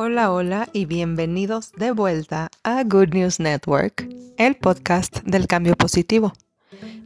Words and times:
Hola, 0.00 0.30
hola 0.30 0.68
y 0.72 0.84
bienvenidos 0.84 1.72
de 1.72 1.90
vuelta 1.90 2.52
a 2.62 2.84
Good 2.84 3.14
News 3.14 3.40
Network, 3.40 4.08
el 4.36 4.54
podcast 4.54 5.22
del 5.24 5.48
cambio 5.48 5.74
positivo. 5.74 6.34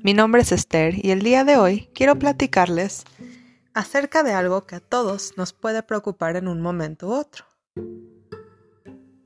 Mi 0.03 0.13
nombre 0.13 0.43
es 0.43 0.53
Esther 0.53 1.03
y 1.03 1.11
el 1.11 1.23
día 1.23 1.43
de 1.45 1.57
hoy 1.57 1.89
quiero 1.95 2.19
platicarles 2.19 3.05
acerca 3.73 4.23
de 4.23 4.35
algo 4.35 4.67
que 4.67 4.75
a 4.75 4.81
todos 4.81 5.33
nos 5.39 5.55
puede 5.55 5.83
preocupar 5.83 6.37
en 6.37 6.49
un 6.49 6.61
momento 6.61 7.09
u 7.09 7.13
otro. 7.13 7.47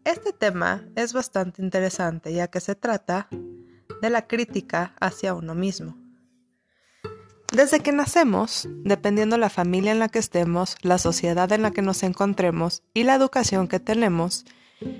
Este 0.04 0.32
tema 0.32 0.86
es 0.94 1.12
bastante 1.12 1.60
interesante 1.60 2.32
ya 2.32 2.46
que 2.46 2.60
se 2.60 2.76
trata 2.76 3.28
de 4.00 4.10
la 4.10 4.28
crítica 4.28 4.94
hacia 5.00 5.34
uno 5.34 5.56
mismo. 5.56 6.05
Desde 7.56 7.80
que 7.80 7.90
nacemos, 7.90 8.68
dependiendo 8.84 9.38
la 9.38 9.48
familia 9.48 9.90
en 9.90 9.98
la 9.98 10.10
que 10.10 10.18
estemos, 10.18 10.76
la 10.82 10.98
sociedad 10.98 11.50
en 11.52 11.62
la 11.62 11.70
que 11.70 11.80
nos 11.80 12.02
encontremos 12.02 12.82
y 12.92 13.04
la 13.04 13.14
educación 13.14 13.66
que 13.66 13.80
tenemos, 13.80 14.44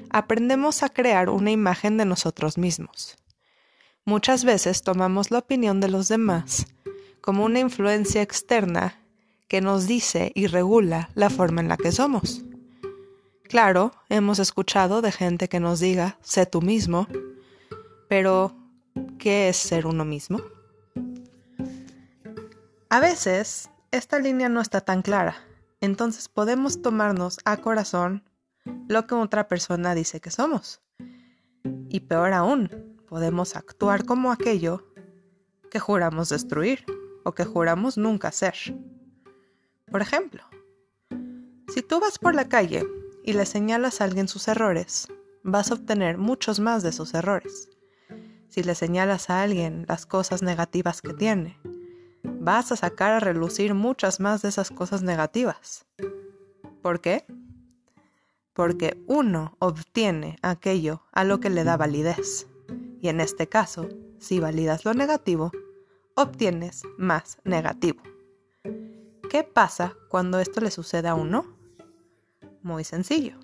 aprendemos 0.09 0.83
a 0.83 0.89
crear 0.89 1.29
una 1.29 1.51
imagen 1.51 1.99
de 1.99 2.07
nosotros 2.07 2.57
mismos. 2.57 3.19
Muchas 4.07 4.47
veces 4.47 4.81
tomamos 4.81 5.31
la 5.31 5.41
opinión 5.41 5.81
de 5.81 5.91
los 5.91 6.09
demás 6.09 6.67
como 7.21 7.45
una 7.45 7.61
influencia 7.61 8.23
externa 8.23 9.03
que 9.49 9.61
nos 9.61 9.87
dice 9.87 10.33
y 10.35 10.47
regula 10.47 11.11
la 11.15 11.29
forma 11.29 11.61
en 11.61 11.69
la 11.69 11.77
que 11.77 11.93
somos. 11.93 12.43
Claro, 13.43 13.93
hemos 14.09 14.39
escuchado 14.39 15.03
de 15.03 15.13
gente 15.13 15.51
que 15.51 15.61
nos 15.61 15.79
diga, 15.79 16.17
sé 16.23 16.47
tú 16.47 16.63
mismo, 16.63 17.07
pero 18.09 18.57
¿qué 19.19 19.51
es 19.51 19.59
ser 19.59 19.87
uno 19.87 20.07
mismo? 20.07 20.41
A 22.97 23.01
veces, 23.01 23.69
esta 23.91 24.19
línea 24.19 24.49
no 24.49 24.63
está 24.63 24.81
tan 24.81 25.03
clara, 25.03 25.37
entonces 25.83 26.31
podemos 26.31 26.81
tomarnos 26.81 27.39
a 27.45 27.59
corazón 27.59 28.25
lo 28.89 29.07
que 29.07 29.15
otra 29.15 29.49
persona 29.49 29.95
dice 29.95 30.23
que 30.23 30.31
somos. 30.31 30.81
Y 31.91 32.01
peor 32.01 32.33
aún, 32.33 32.71
podemos 33.07 33.55
actuar 33.55 34.07
como 34.07 34.33
aquello 34.33 34.91
que 35.71 35.79
juramos 35.79 36.31
destruir 36.31 36.87
o 37.23 37.33
que 37.33 37.45
juramos 37.45 37.99
nunca 37.99 38.33
ser. 38.33 38.55
Por 39.91 40.01
ejemplo, 40.01 40.45
si 41.69 41.83
tú 41.83 42.01
vas 42.01 42.19
por 42.19 42.35
la 42.35 42.49
calle 42.49 42.83
y 43.23 43.35
le 43.35 43.45
señalas 43.45 44.01
a 44.01 44.05
alguien 44.05 44.27
sus 44.27 44.49
errores, 44.49 45.07
vas 45.43 45.71
a 45.71 45.75
obtener 45.75 46.17
muchos 46.17 46.61
más 46.61 46.83
de 46.83 46.93
sus 46.93 47.13
errores. 47.13 47.69
Si 48.49 48.63
le 48.63 48.75
señalas 48.75 49.29
a 49.29 49.43
alguien 49.43 49.85
las 49.87 50.07
cosas 50.07 50.41
negativas 50.41 51.03
que 51.03 51.13
tiene, 51.13 51.59
vas 52.47 52.71
a 52.71 52.77
sacar 52.77 53.11
a 53.11 53.19
relucir 53.19 53.75
muchas 53.75 54.21
más 54.21 54.41
de 54.41 54.51
esas 54.51 54.71
cosas 54.71 55.03
negativas. 55.03 55.85
¿Por 56.81 57.01
qué? 57.01 57.27
Porque 58.53 59.03
uno 59.09 59.57
obtiene 59.59 60.39
aquello 60.43 61.03
a 61.11 61.25
lo 61.25 61.41
que 61.41 61.51
le 61.51 61.65
da 61.65 61.77
validez. 61.77 62.47
Y 63.01 63.09
en 63.09 63.21
este 63.21 63.49
caso, 63.49 63.89
si 64.21 64.39
validas 64.39 64.85
lo 64.85 64.95
negativo, 64.95 65.51
obtienes 66.15 66.85
más 66.97 67.39
negativo. 67.43 68.01
¿Qué 69.29 69.43
pasa 69.43 69.95
cuando 70.09 70.39
esto 70.39 70.61
le 70.61 70.71
sucede 70.71 71.09
a 71.09 71.17
uno? 71.17 71.59
Muy 72.63 72.85
sencillo. 72.85 73.41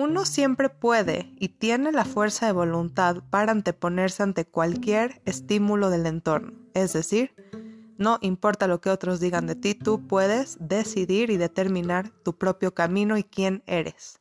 Uno 0.00 0.24
siempre 0.26 0.68
puede 0.68 1.34
y 1.40 1.48
tiene 1.48 1.90
la 1.90 2.04
fuerza 2.04 2.46
de 2.46 2.52
voluntad 2.52 3.16
para 3.30 3.50
anteponerse 3.50 4.22
ante 4.22 4.44
cualquier 4.44 5.20
estímulo 5.24 5.90
del 5.90 6.06
entorno. 6.06 6.52
Es 6.72 6.92
decir, 6.92 7.34
no 7.96 8.18
importa 8.20 8.68
lo 8.68 8.80
que 8.80 8.90
otros 8.90 9.18
digan 9.18 9.48
de 9.48 9.56
ti, 9.56 9.74
tú 9.74 10.06
puedes 10.06 10.56
decidir 10.60 11.30
y 11.30 11.36
determinar 11.36 12.10
tu 12.22 12.38
propio 12.38 12.74
camino 12.74 13.18
y 13.18 13.24
quién 13.24 13.64
eres. 13.66 14.20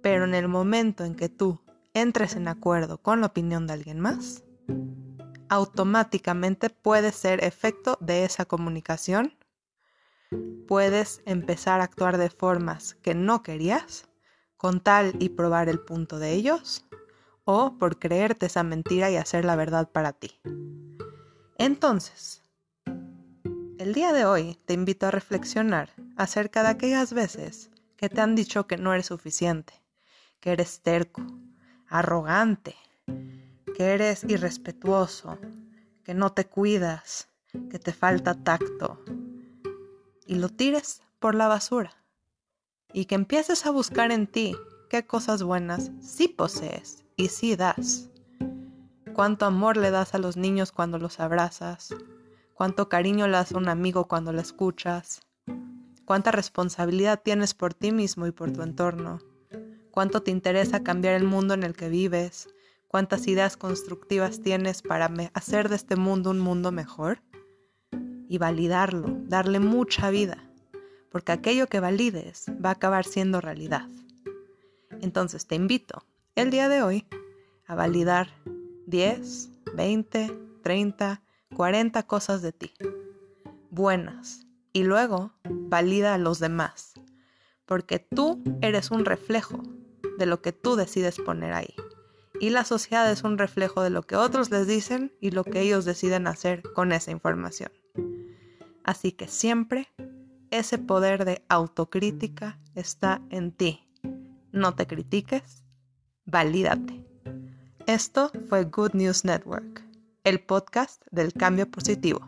Pero 0.00 0.24
en 0.24 0.32
el 0.32 0.48
momento 0.48 1.04
en 1.04 1.14
que 1.14 1.28
tú 1.28 1.60
entres 1.92 2.34
en 2.34 2.48
acuerdo 2.48 3.02
con 3.02 3.20
la 3.20 3.26
opinión 3.26 3.66
de 3.66 3.74
alguien 3.74 4.00
más, 4.00 4.44
automáticamente 5.50 6.70
puede 6.70 7.12
ser 7.12 7.44
efecto 7.44 7.98
de 8.00 8.24
esa 8.24 8.46
comunicación. 8.46 9.36
Puedes 10.66 11.20
empezar 11.26 11.82
a 11.82 11.84
actuar 11.84 12.16
de 12.16 12.30
formas 12.30 12.94
que 13.02 13.14
no 13.14 13.42
querías 13.42 14.06
con 14.60 14.80
tal 14.80 15.16
y 15.20 15.30
probar 15.30 15.70
el 15.70 15.80
punto 15.80 16.18
de 16.18 16.34
ellos, 16.34 16.84
o 17.44 17.78
por 17.78 17.98
creerte 17.98 18.44
esa 18.44 18.62
mentira 18.62 19.10
y 19.10 19.16
hacer 19.16 19.46
la 19.46 19.56
verdad 19.56 19.88
para 19.90 20.12
ti. 20.12 20.38
Entonces, 21.56 22.42
el 23.78 23.94
día 23.94 24.12
de 24.12 24.26
hoy 24.26 24.58
te 24.66 24.74
invito 24.74 25.06
a 25.06 25.10
reflexionar 25.10 25.94
acerca 26.14 26.62
de 26.62 26.68
aquellas 26.68 27.14
veces 27.14 27.70
que 27.96 28.10
te 28.10 28.20
han 28.20 28.34
dicho 28.34 28.66
que 28.66 28.76
no 28.76 28.92
eres 28.92 29.06
suficiente, 29.06 29.72
que 30.40 30.52
eres 30.52 30.82
terco, 30.82 31.22
arrogante, 31.88 32.76
que 33.74 33.94
eres 33.94 34.24
irrespetuoso, 34.24 35.38
que 36.04 36.12
no 36.12 36.34
te 36.34 36.44
cuidas, 36.44 37.28
que 37.70 37.78
te 37.78 37.94
falta 37.94 38.34
tacto, 38.34 39.02
y 40.26 40.34
lo 40.34 40.50
tires 40.50 41.00
por 41.18 41.34
la 41.34 41.48
basura 41.48 41.99
y 42.92 43.04
que 43.06 43.14
empieces 43.14 43.66
a 43.66 43.70
buscar 43.70 44.12
en 44.12 44.26
ti 44.26 44.56
qué 44.88 45.06
cosas 45.06 45.42
buenas 45.42 45.90
sí 46.00 46.28
posees 46.28 47.04
y 47.16 47.28
sí 47.28 47.56
das. 47.56 48.10
Cuánto 49.12 49.46
amor 49.46 49.76
le 49.76 49.90
das 49.90 50.14
a 50.14 50.18
los 50.18 50.36
niños 50.36 50.72
cuando 50.72 50.98
los 50.98 51.20
abrazas, 51.20 51.94
cuánto 52.54 52.88
cariño 52.88 53.26
le 53.26 53.32
das 53.32 53.52
a 53.52 53.58
un 53.58 53.68
amigo 53.68 54.08
cuando 54.08 54.32
lo 54.32 54.40
escuchas, 54.40 55.20
cuánta 56.04 56.30
responsabilidad 56.30 57.20
tienes 57.22 57.54
por 57.54 57.74
ti 57.74 57.92
mismo 57.92 58.26
y 58.26 58.32
por 58.32 58.52
tu 58.52 58.62
entorno, 58.62 59.20
cuánto 59.90 60.22
te 60.22 60.30
interesa 60.30 60.82
cambiar 60.82 61.14
el 61.14 61.24
mundo 61.24 61.54
en 61.54 61.62
el 61.62 61.74
que 61.74 61.88
vives, 61.88 62.48
cuántas 62.88 63.26
ideas 63.28 63.56
constructivas 63.56 64.40
tienes 64.40 64.82
para 64.82 65.12
hacer 65.34 65.68
de 65.68 65.76
este 65.76 65.96
mundo 65.96 66.30
un 66.30 66.40
mundo 66.40 66.72
mejor 66.72 67.22
y 68.28 68.38
validarlo, 68.38 69.08
darle 69.26 69.60
mucha 69.60 70.10
vida 70.10 70.49
porque 71.10 71.32
aquello 71.32 71.66
que 71.66 71.80
valides 71.80 72.46
va 72.64 72.70
a 72.70 72.72
acabar 72.72 73.04
siendo 73.04 73.40
realidad. 73.40 73.88
Entonces 75.00 75.46
te 75.46 75.54
invito 75.54 76.04
el 76.34 76.50
día 76.50 76.68
de 76.68 76.82
hoy 76.82 77.06
a 77.66 77.74
validar 77.74 78.28
10, 78.86 79.50
20, 79.74 80.38
30, 80.62 81.22
40 81.54 82.02
cosas 82.04 82.42
de 82.42 82.52
ti, 82.52 82.72
buenas, 83.70 84.46
y 84.72 84.84
luego 84.84 85.32
valida 85.44 86.14
a 86.14 86.18
los 86.18 86.38
demás, 86.38 86.94
porque 87.66 87.98
tú 87.98 88.42
eres 88.60 88.90
un 88.90 89.04
reflejo 89.04 89.62
de 90.18 90.26
lo 90.26 90.42
que 90.42 90.52
tú 90.52 90.76
decides 90.76 91.18
poner 91.18 91.52
ahí. 91.52 91.74
Y 92.40 92.50
la 92.50 92.64
sociedad 92.64 93.10
es 93.10 93.22
un 93.22 93.36
reflejo 93.36 93.82
de 93.82 93.90
lo 93.90 94.02
que 94.02 94.16
otros 94.16 94.50
les 94.50 94.66
dicen 94.66 95.12
y 95.20 95.30
lo 95.30 95.44
que 95.44 95.60
ellos 95.60 95.84
deciden 95.84 96.26
hacer 96.26 96.62
con 96.74 96.92
esa 96.92 97.10
información. 97.10 97.70
Así 98.82 99.12
que 99.12 99.28
siempre 99.28 99.88
ese 100.50 100.78
poder 100.78 101.24
de 101.24 101.44
autocrítica 101.48 102.58
está 102.74 103.20
en 103.30 103.52
ti. 103.52 103.88
No 104.52 104.74
te 104.74 104.86
critiques, 104.86 105.64
valídate. 106.24 107.04
Esto 107.86 108.30
fue 108.48 108.64
Good 108.64 108.94
News 108.94 109.24
Network, 109.24 109.84
el 110.24 110.40
podcast 110.40 111.02
del 111.10 111.32
cambio 111.32 111.70
positivo. 111.70 112.20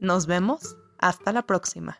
Nos 0.00 0.26
vemos 0.26 0.76
hasta 0.98 1.32
la 1.32 1.42
próxima. 1.42 1.98